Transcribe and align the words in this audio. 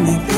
me 0.00 0.29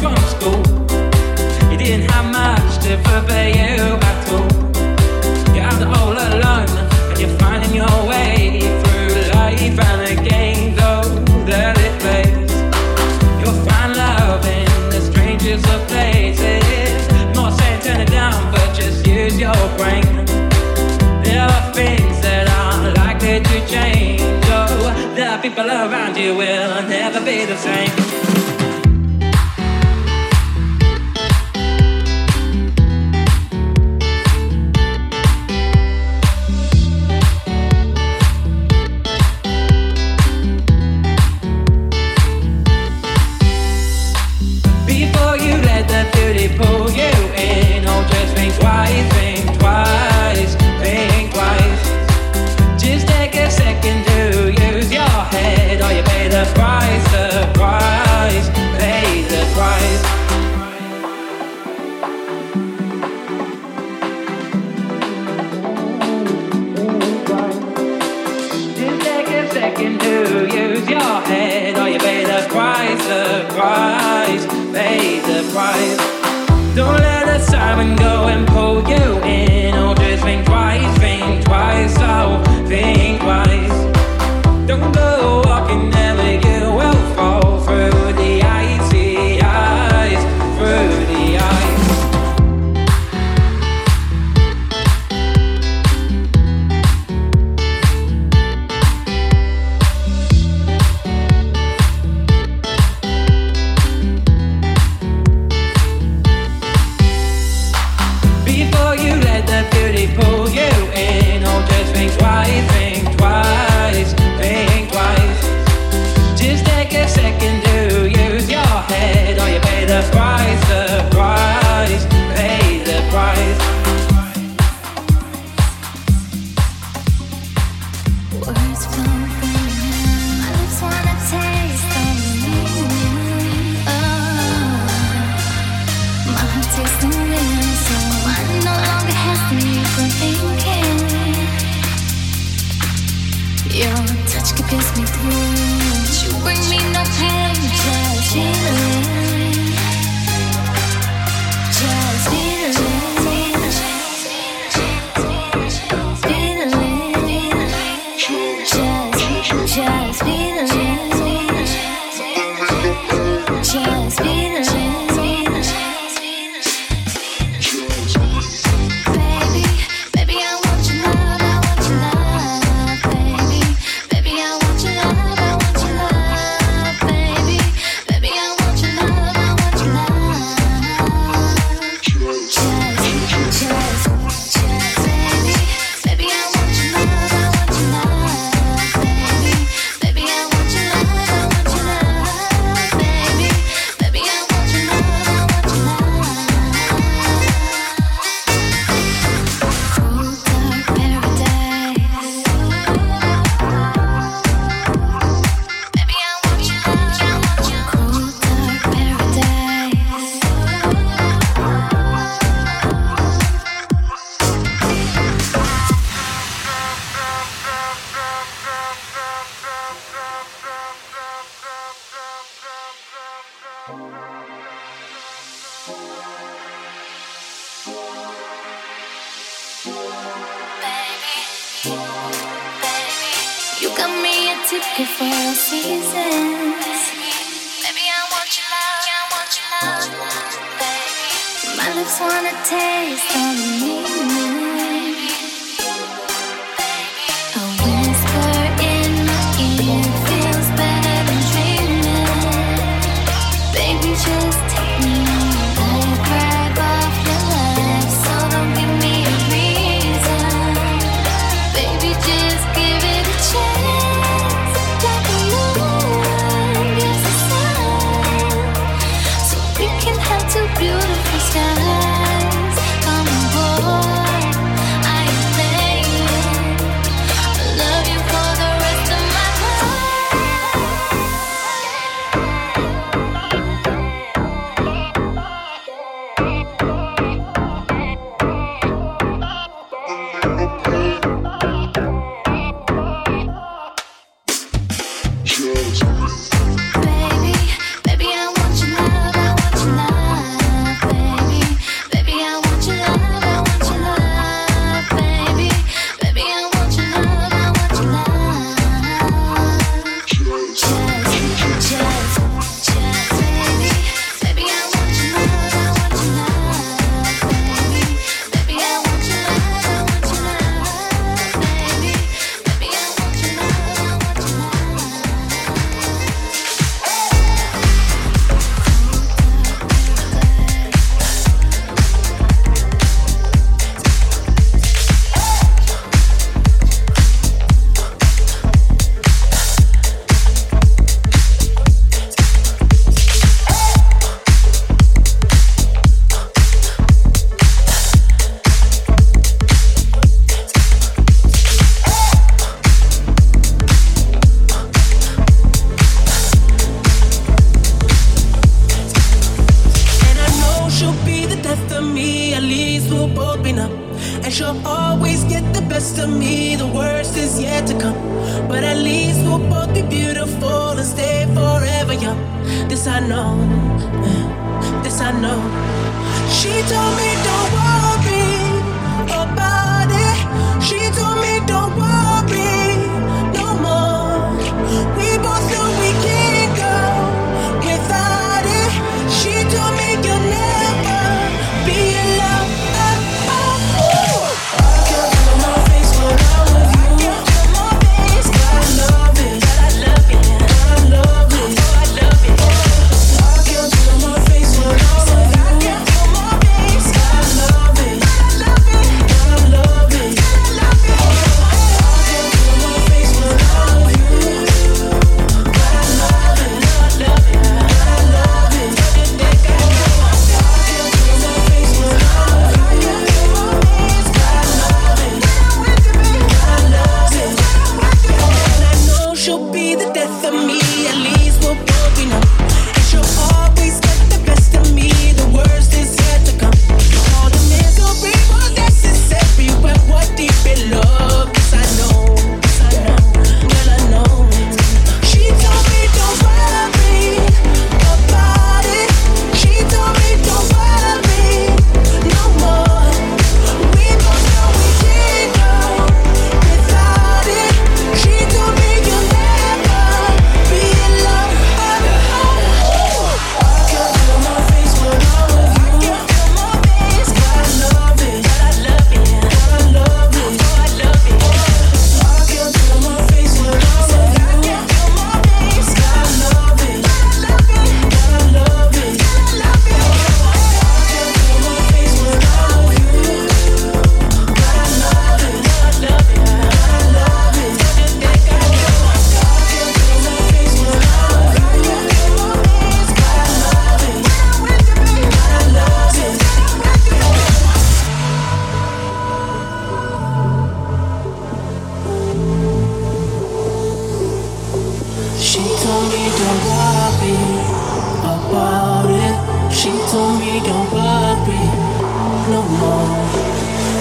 from 0.00 0.16
school. 0.34 0.62
You 1.70 1.76
didn't 1.76 2.10
have 2.10 2.26
much 2.32 2.78
to 2.84 2.96
prepare 3.04 3.48
you 3.48 3.96
at 4.10 4.28
all. 4.32 4.48
You're 5.54 5.64
out 5.64 5.82
all 5.96 6.12
alone, 6.12 6.68
and 7.10 7.18
you're 7.20 7.36
finding 7.38 7.74
your 7.74 7.96
way 8.08 8.60
through 8.82 9.14
life 9.34 9.78
and 9.90 10.18
again, 10.18 10.74
though 10.76 11.02
that 11.46 11.76
it 11.78 11.94
plays. 12.02 12.52
You'll 13.40 13.60
find 13.68 13.96
love 13.96 14.44
in 14.46 14.68
the 14.90 15.00
strangest 15.00 15.66
of 15.68 15.86
places. 15.88 17.08
Not 17.34 17.58
saying 17.58 17.80
turn 17.82 18.00
it 18.00 18.10
down, 18.10 18.52
but 18.52 18.74
just 18.74 19.06
use 19.06 19.38
your 19.38 19.62
brain. 19.76 20.06
There 21.24 21.42
are 21.42 21.72
things 21.72 22.20
that 22.22 22.46
are 22.60 22.94
likely 22.94 23.40
to 23.40 23.66
change. 23.66 24.22
Oh, 24.50 24.92
the 25.14 25.38
people 25.42 25.66
around 25.66 26.16
you 26.16 26.34
will 26.34 26.82
never 26.88 27.20
be 27.24 27.44
the 27.44 27.56
same. 27.56 28.07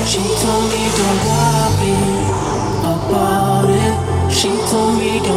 She 0.07 0.19
told 0.19 0.71
me 0.71 0.87
don't 0.95 1.21
worry 1.27 1.97
about 2.93 3.69
it. 3.69 4.31
She 4.31 4.47
told 4.69 4.97
me 4.97 5.19
don't. 5.19 5.36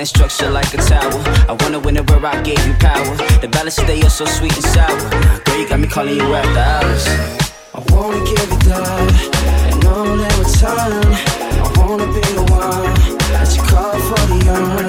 thin 0.00 0.06
structure 0.06 0.50
like 0.50 0.72
a 0.72 0.78
tower. 0.78 1.20
I 1.48 1.56
wonder 1.60 1.78
whenever 1.78 2.14
I 2.24 2.40
gave 2.42 2.64
you 2.66 2.74
power. 2.74 3.16
The 3.40 3.48
balance 3.48 3.76
today 3.76 3.98
is 3.98 4.14
so 4.14 4.24
sweet 4.24 4.54
and 4.54 4.64
sour. 4.64 4.98
Girl, 5.44 5.58
you 5.58 5.68
got 5.68 5.80
me 5.80 5.88
calling 5.88 6.16
you 6.16 6.34
after 6.34 6.64
hours. 6.72 7.04
I 7.74 7.80
wanna 7.92 8.24
give 8.24 8.50
it 8.56 8.68
up 8.72 9.10
and 9.68 9.84
all 9.84 10.16
that 10.22 10.46
time. 10.64 11.12
I 11.64 11.68
wanna 11.78 12.06
be 12.16 12.22
the 12.38 12.44
one 12.48 12.94
that 13.32 13.48
you 13.54 13.62
call 13.72 13.96
for 14.08 14.22
the 14.30 14.38
yarn. 14.48 14.88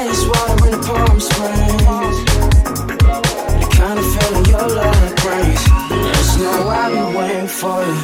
Ice 0.00 0.22
water 0.30 0.56
in 0.66 0.72
the 0.72 0.80
palm 0.86 1.18
springs. 1.28 2.16
The 3.60 3.66
kind 3.76 3.98
of 4.02 4.06
feeling 4.14 4.46
your 4.52 4.66
love 4.80 5.10
brings. 5.22 5.62
There's 6.04 6.32
no 6.38 6.52
I've 6.80 6.92
been 6.96 7.10
waiting 7.18 7.50
for 7.60 7.78
you. 7.88 7.98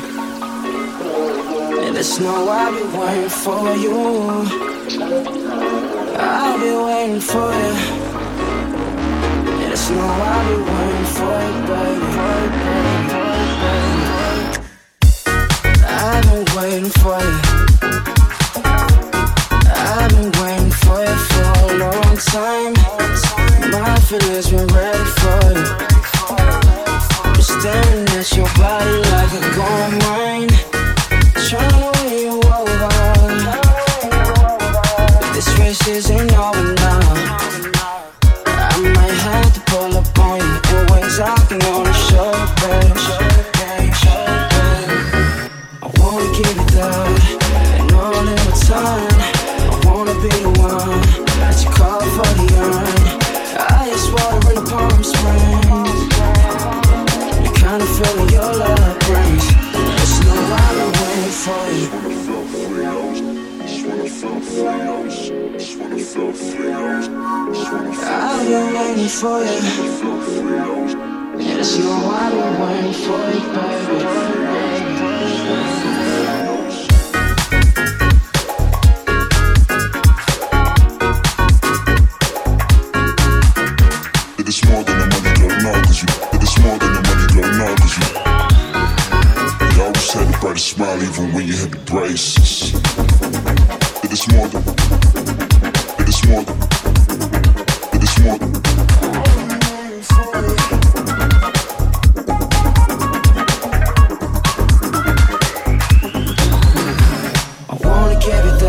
And 1.85 1.92
there's 1.96 2.20
no 2.20 2.35
I've 2.48 2.74
been 2.76 2.92
waiting 3.00 3.35
for 3.44 3.64
you. 3.85 4.79
I've 6.32 6.60
been 6.60 6.84
waiting 6.84 7.20
for 7.20 7.52
you. 7.52 7.74
I've 9.66 10.46
waiting 10.70 11.06
for 11.16 11.34
you. 11.34 11.74
I've 15.82 16.24
been 16.30 16.46
waiting 16.56 16.90
for 16.90 17.18
you. 17.20 17.59
carry 108.20 108.59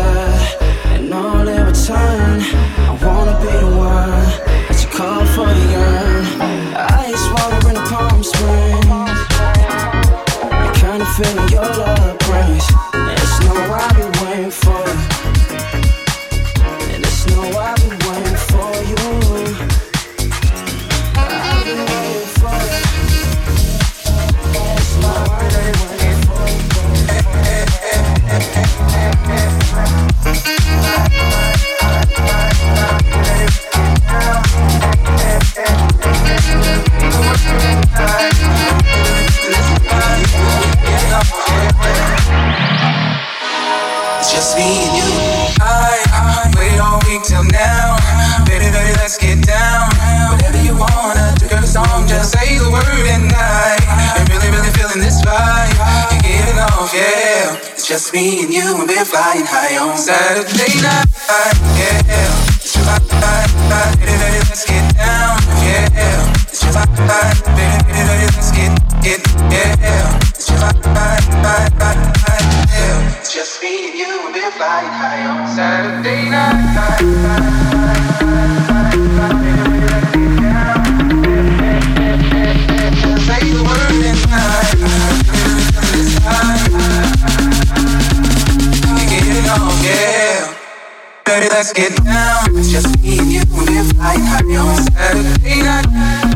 Let's 91.62 91.74
get 91.74 91.94
down. 92.02 92.58
It's 92.58 92.72
just 92.72 92.90
me 93.00 93.20
and 93.20 93.30
you. 93.30 93.42
We're 93.54 93.86
high 93.94 94.18
on 94.18 94.82
Saturday 94.82 95.62
night. 95.62 95.86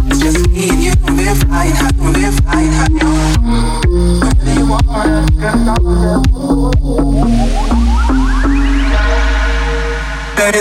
It's 0.07 0.21
just 0.23 0.49
me 0.51 0.71
and 0.71 0.81
you. 0.85 0.93
We're 1.03 1.35
high. 1.51 1.75
We're 1.99 2.31
high 2.47 2.71
on. 3.03 3.43
Whether 4.23 4.55
you 4.55 4.71
are, 4.71 5.27
girl, 5.35 5.67
I'm 5.67 5.83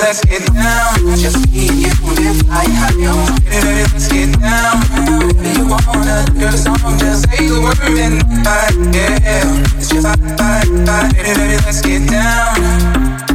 let's 0.02 0.26
get 0.26 0.42
down. 0.52 0.98
Just 1.14 1.46
me 1.54 1.70
and 1.70 1.78
you. 1.86 1.94
We're 2.02 2.34
high 2.50 2.66
on. 3.06 3.38
Baby, 3.46 3.86
let's 3.94 4.08
get 4.10 4.34
down. 4.40 4.82
Whether 5.30 5.54
you 5.62 5.66
wanna, 5.70 6.26
girl, 6.40 6.50
it's. 6.50 6.66
Just 6.98 7.30
say 7.30 7.46
the 7.46 7.62
word 7.62 7.78
and 8.02 8.18
I, 8.48 8.74
yeah. 8.98 9.78
It's 9.78 9.90
just 9.90 10.08
I, 10.08 10.16
I, 10.40 10.66
I. 10.90 11.62
Let's 11.68 11.82
get 11.82 12.10
down. 12.10 13.35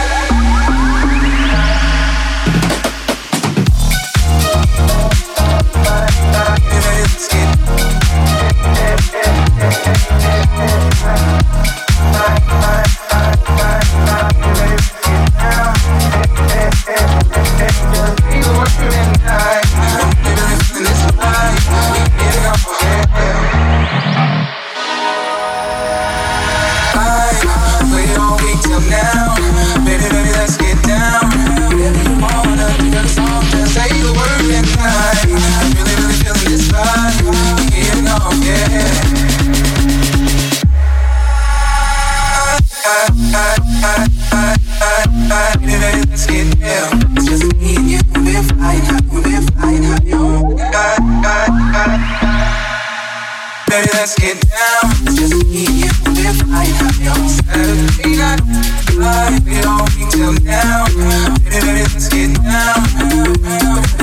Baby, 60.39 61.83
let's 61.83 62.07
get 62.07 62.33
down. 62.41 62.87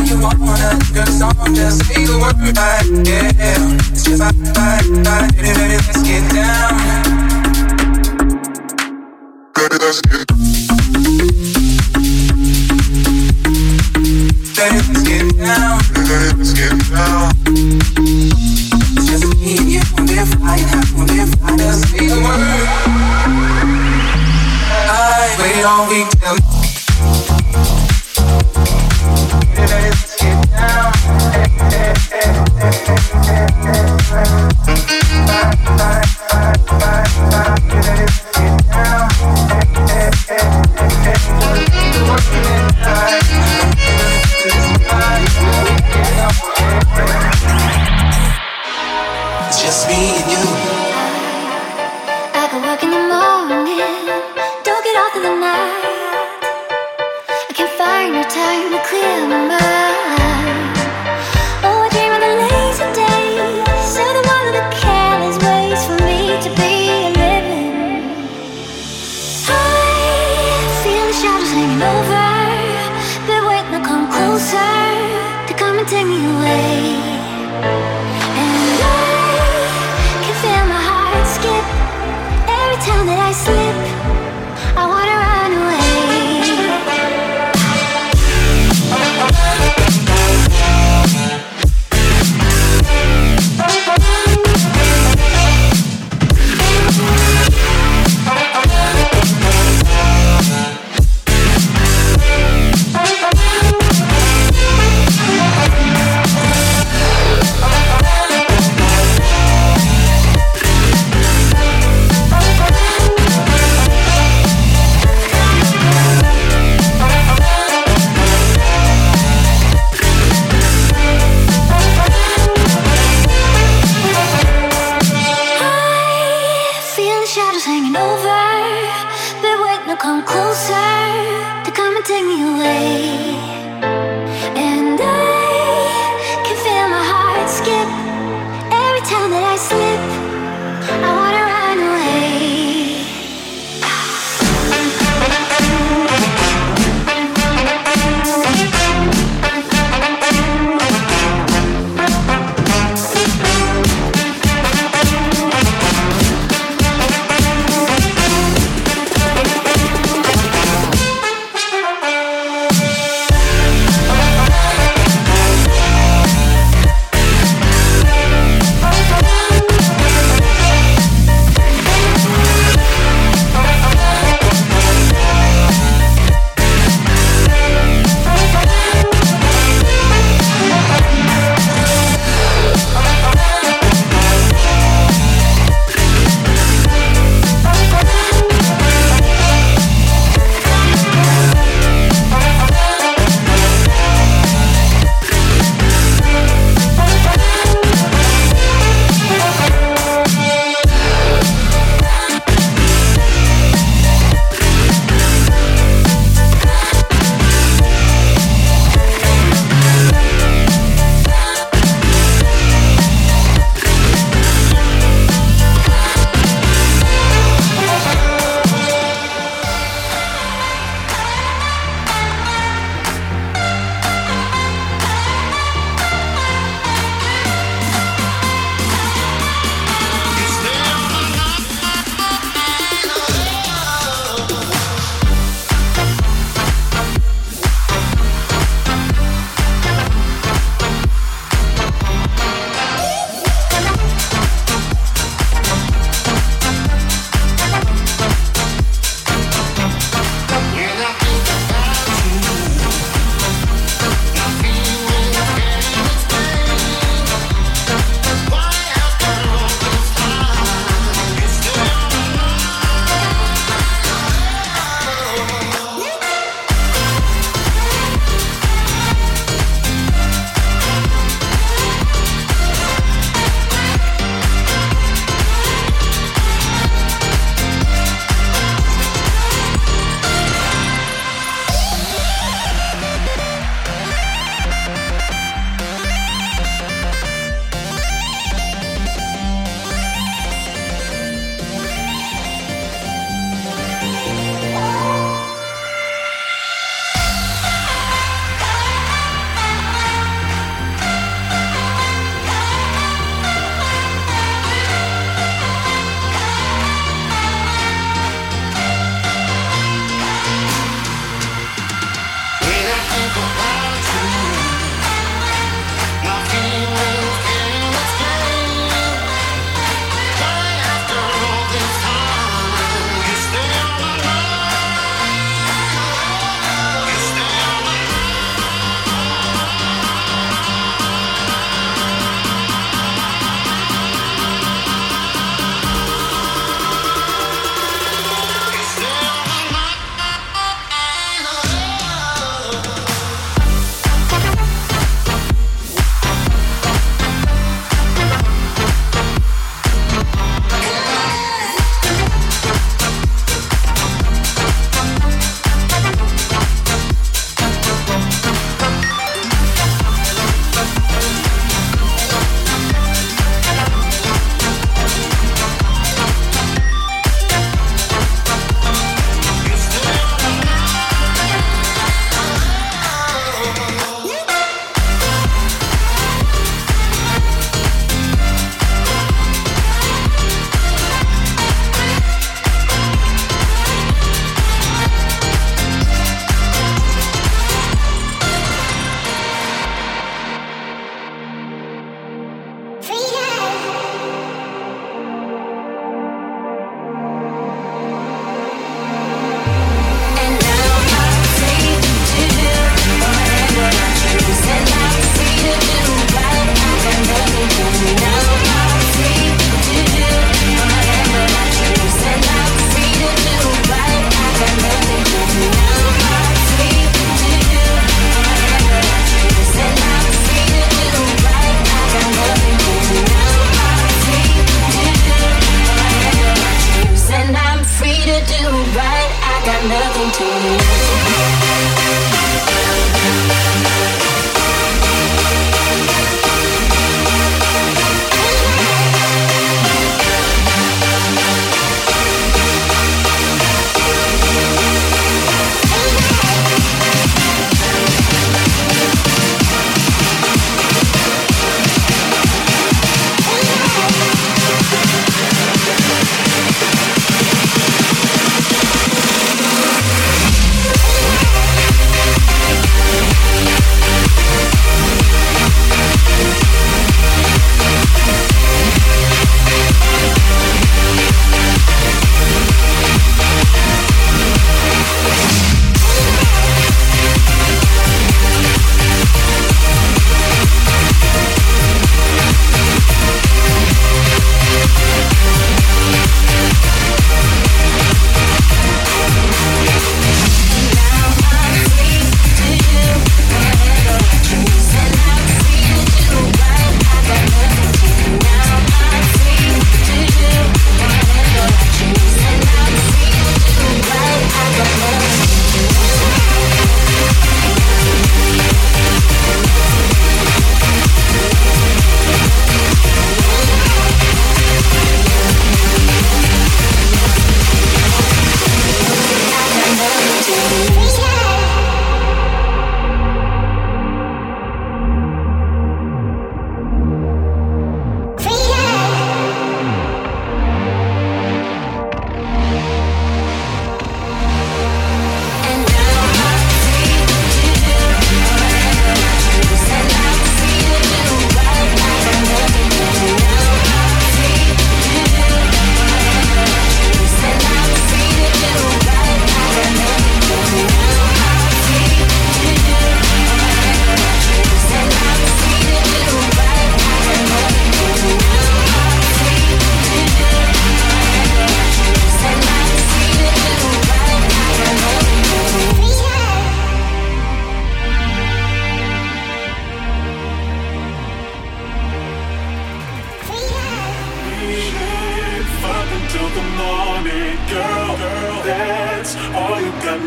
You 0.04 0.20
wanna, 0.20 0.78
just 1.54 1.84
say 1.86 2.04
the 2.04 2.18
word. 2.20 2.36
Yeah, 3.06 3.32
it's 3.38 4.04
just. 4.04 4.20
Baby, 5.38 5.64
let's 5.72 6.02
get 6.02 6.24
down. 6.32 6.76
Baby, 9.54 9.76
let's 9.78 10.00
get 10.02 10.28
down. 15.38 15.80
Baby, 15.96 16.28
let's 16.36 16.52
get 16.52 16.74
down. 16.92 17.32
It's 18.96 19.06
just 19.06 19.24
me 19.38 19.80
just 21.58 21.88
say 21.90 22.06
the 22.06 22.20
word 22.20 22.77
we 25.38 25.62
only 25.64 26.02
tell 26.18 26.57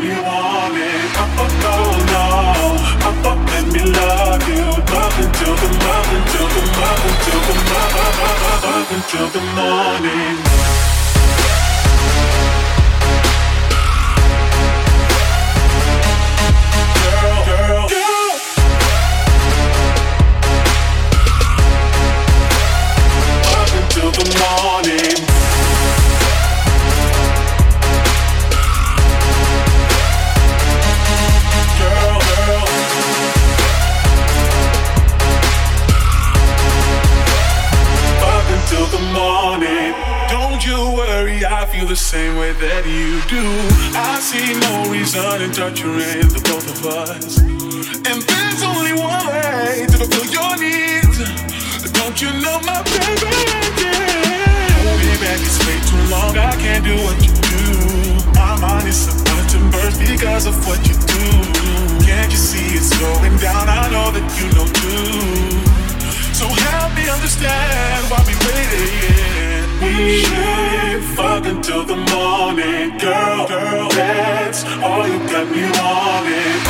you 0.02 0.18
want 0.22 0.74
it. 0.76 1.16
Up, 3.22 3.38
let 3.50 3.66
me 3.72 3.80
love 3.80 4.42
you. 4.48 4.64
Love 4.92 5.16
until 5.22 5.54
the 5.62 5.68
love 5.86 6.10
until 6.16 6.48
the 6.54 6.62
love 6.78 7.02
until 7.10 7.40
the 7.46 7.54
love 7.70 8.90
until 8.92 9.26
the 9.28 9.40
morning. 9.54 10.42
same 42.12 42.36
way 42.36 42.52
that 42.52 42.84
you 42.84 43.24
do. 43.24 43.40
I 43.96 44.20
see 44.20 44.52
no 44.60 44.84
reason 44.92 45.40
in 45.40 45.48
torturing 45.48 46.28
the 46.28 46.44
both 46.44 46.68
of 46.68 46.84
us. 46.84 47.40
And 47.40 48.20
there's 48.20 48.60
only 48.60 48.92
one 48.92 49.24
way 49.32 49.88
to 49.88 49.96
fulfill 49.96 50.28
your 50.28 50.52
needs. 50.60 51.24
Don't 51.96 52.12
you 52.20 52.28
know 52.44 52.60
my 52.68 52.84
baby? 52.84 53.32
Yeah. 53.80 54.84
Holding 54.84 55.18
back 55.24 55.40
way 55.64 55.78
too 55.88 56.02
long. 56.12 56.36
I 56.36 56.52
can't 56.60 56.84
do 56.84 56.92
what 57.00 57.16
you 57.24 57.32
do. 57.32 57.64
My 58.36 58.60
mind 58.60 58.92
is 58.92 59.08
about 59.08 59.48
to 59.56 59.58
burst 59.72 59.96
because 60.04 60.44
of 60.44 60.56
what 60.68 60.84
you 60.84 60.92
do. 60.92 61.24
Can't 62.04 62.28
you 62.28 62.36
see 62.36 62.76
it's 62.76 62.92
going 63.00 63.40
down? 63.40 63.72
I 63.72 63.88
know 63.88 64.12
that 64.12 64.26
you 64.36 64.52
know 64.52 64.68
too. 64.68 65.64
So 66.36 66.44
help 66.44 66.92
me 66.92 67.08
understand 67.08 68.04
why 68.12 68.20
we 68.28 68.36
waited 68.36 69.41
fuck 71.16 71.44
until 71.46 71.84
the 71.84 71.96
morning, 71.96 72.96
girl. 72.98 73.46
Girl, 73.48 73.88
that's 73.90 74.64
all 74.82 75.06
you 75.06 75.18
got 75.28 75.46
me 75.50 75.62
wanting. 75.78 76.62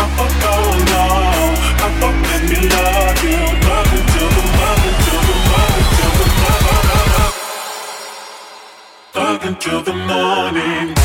Let 2.33 2.43
me 2.51 2.57
love 2.69 3.23
you. 3.25 3.43
Love 3.69 3.93
until 3.99 4.29
the 4.37 4.45
until 4.91 5.21
the 5.29 5.37
until 5.83 6.13
the. 6.19 6.27
Love 9.15 9.45
until 9.45 9.81
the 9.83 9.93
morning. 9.93 11.02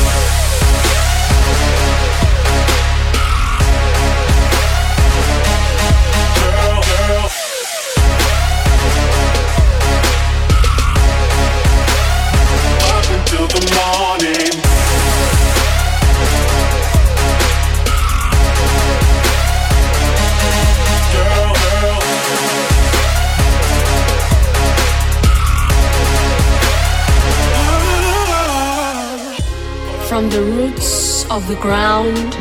of 31.38 31.46
the 31.46 31.54
ground 31.62 32.32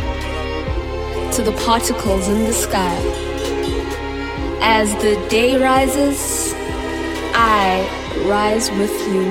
to 1.31 1.43
the 1.43 1.51
particles 1.63 2.27
in 2.29 2.39
the 2.45 2.51
sky. 2.51 2.97
As 4.59 4.91
the 5.03 5.13
day 5.29 5.55
rises, 5.55 6.51
I 7.35 7.85
rise 8.25 8.71
with 8.71 8.95
you. 9.13 9.23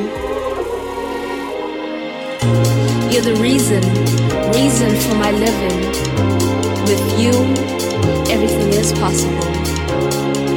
You're 3.10 3.26
the 3.32 3.36
reason, 3.42 3.82
reason 4.52 4.94
for 5.04 5.16
my 5.16 5.32
living. 5.32 5.78
With 6.86 7.04
you, 7.18 7.32
everything 8.32 8.72
is 8.72 8.92
possible. 8.92 9.48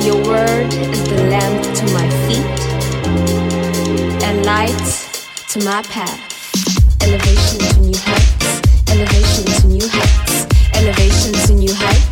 Your 0.05 0.23
word 0.23 0.71
is 0.71 1.03
the 1.09 1.23
lamp 1.33 1.63
to 1.79 1.85
my 1.97 2.07
feet 2.27 2.59
and 4.23 4.45
light 4.45 4.85
to 5.47 5.65
my 5.65 5.81
path. 5.81 6.21
Elevation 7.01 7.68
elevation 8.99 9.45
to 9.45 9.67
new 9.67 9.87
heights, 9.87 10.45
elevation 10.75 11.31
to 11.31 11.53
new 11.53 11.73
heights. 11.73 12.08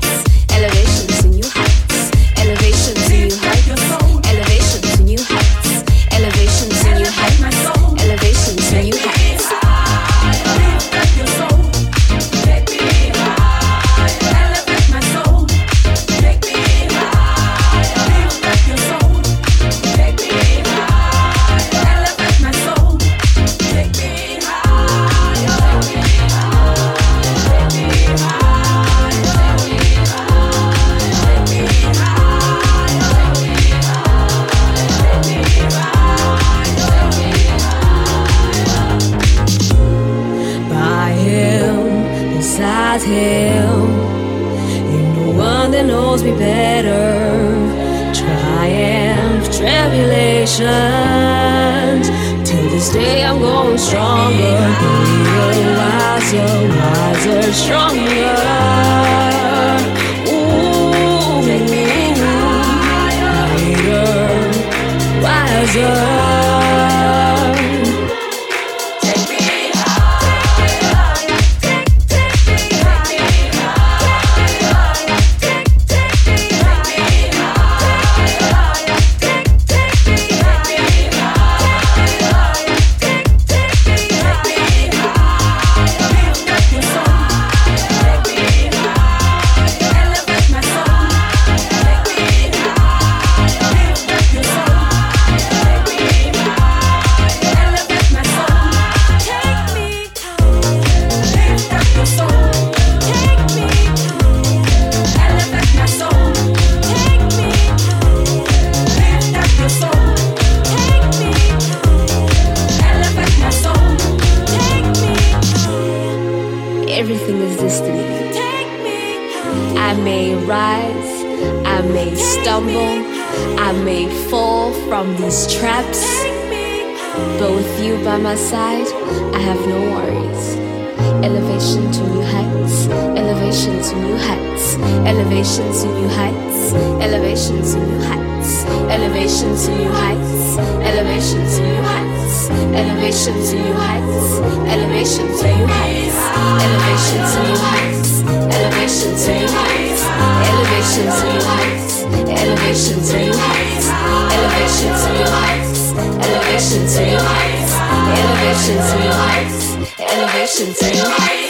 Elevation 139.27 139.57
to 139.57 139.71
new 139.75 139.91
heights, 139.91 140.57
elevation 140.87 141.43
to 141.43 141.61
new 141.61 141.81
heights, 141.83 142.49
elevation 142.49 143.33
to 143.33 143.55
new 143.59 143.73
heights, 143.75 144.39
elevation 144.71 145.27
to 145.27 145.47
new 145.51 145.67
heights, 145.67 146.31
elevation 146.55 147.27
to 147.27 147.39
new 147.43 147.57
heights, 147.59 148.23
elevation 148.47 149.19
to 149.19 149.31
new 149.35 149.47
heights, 149.51 150.07
elevation 150.47 151.11
to 151.11 151.27
new 151.27 151.43
heights, 151.43 151.95
elevation 152.31 152.99
to 153.03 153.17
new 153.19 153.33
heights, 153.35 153.87
elevation 154.31 154.95
to 154.95 155.09
new 155.11 155.27
heights, 155.35 155.81
elevation 156.23 156.83
to 156.87 156.99
new 157.03 157.19
heights, 157.27 157.73
elevation 158.15 158.77
to 158.79 158.95
new 158.95 159.11
heights, 159.11 159.75
elevation 159.99 160.73
to 160.73 160.85
new 160.95 161.03
heights. 161.03 161.46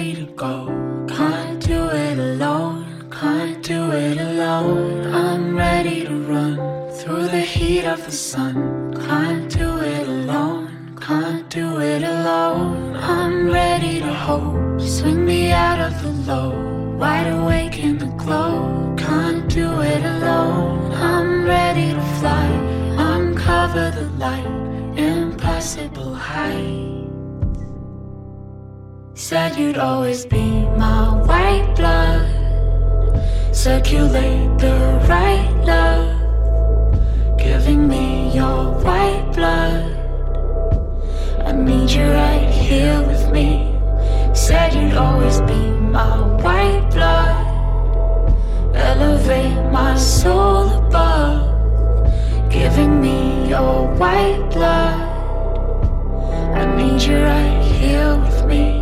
To 0.00 0.24
go. 0.34 0.66
Can't 1.14 1.60
do 1.60 1.90
it 1.90 2.18
alone. 2.18 3.06
Can't 3.10 3.62
do 3.62 3.92
it 3.92 4.16
alone. 4.16 5.06
I'm 5.12 5.54
ready 5.54 6.06
to 6.06 6.14
run 6.22 6.56
through 6.90 7.28
the 7.28 7.42
heat 7.42 7.84
of 7.84 8.02
the 8.06 8.10
sun. 8.10 8.94
Can't 8.94 9.50
do 9.50 9.78
it 9.82 10.08
alone. 10.08 10.96
Can't 10.98 11.50
do 11.50 11.80
it 11.80 12.02
alone. 12.02 12.96
I'm 12.96 13.50
ready 13.50 14.00
to 14.00 14.12
hope. 14.12 14.80
Swing 14.80 15.26
me 15.26 15.52
out 15.52 15.78
of 15.78 16.02
the 16.02 16.12
low. 16.32 16.96
Wide 16.96 17.26
awake 17.26 17.78
in 17.78 17.98
the 17.98 18.12
glow. 18.16 18.94
Can't 18.96 19.46
do 19.50 19.82
it 19.82 20.02
alone. 20.02 20.92
I'm 20.94 21.44
ready 21.44 21.92
to 21.92 22.02
fly. 22.18 22.46
Uncover 22.96 23.90
the 23.90 24.08
light. 24.16 24.46
Impossible 24.96 26.14
height. 26.14 26.89
Said 29.30 29.56
you'd 29.56 29.78
always 29.78 30.26
be 30.26 30.66
my 30.76 31.14
white 31.22 31.76
blood. 31.76 32.26
Circulate 33.54 34.58
the 34.58 34.74
right 35.08 35.54
love. 35.64 37.38
Giving 37.38 37.86
me 37.86 38.34
your 38.34 38.72
white 38.82 39.30
blood. 39.32 39.84
I 41.46 41.52
need 41.52 41.90
you 41.90 42.10
right 42.10 42.50
here 42.50 43.00
with 43.06 43.30
me. 43.30 43.78
Said 44.34 44.74
you'd 44.74 44.96
always 44.96 45.40
be 45.42 45.62
my 45.78 46.22
white 46.42 46.90
blood. 46.90 48.34
Elevate 48.74 49.70
my 49.70 49.96
soul 49.96 50.70
above. 50.70 52.50
Giving 52.50 53.00
me 53.00 53.48
your 53.48 53.86
white 53.94 54.50
blood. 54.50 54.98
I 56.58 56.64
need 56.74 57.00
you 57.00 57.22
right 57.22 57.62
here 57.62 58.16
with 58.16 58.44
me. 58.46 58.79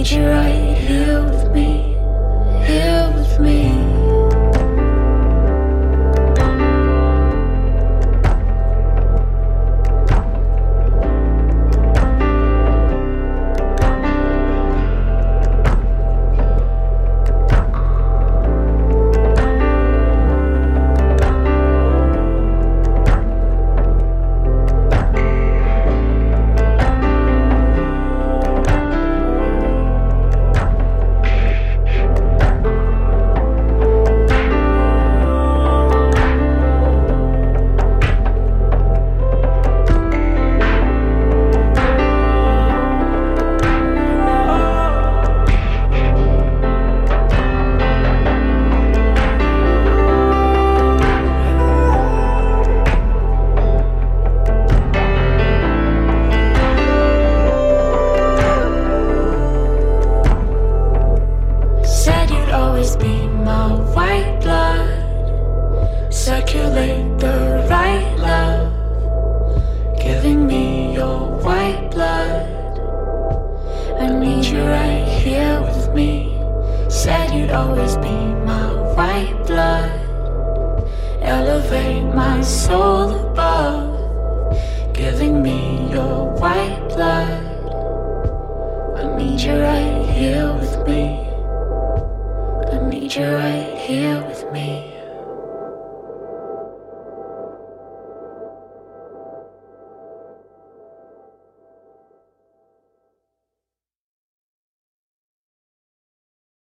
Right 0.00 0.78
here 0.78 1.22
with 1.24 1.52
me, 1.52 1.89